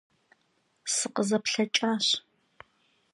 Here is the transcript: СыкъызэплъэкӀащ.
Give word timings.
СыкъызэплъэкӀащ. 0.93 2.07